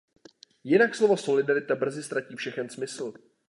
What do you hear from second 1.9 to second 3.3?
ztratí všechen smysl.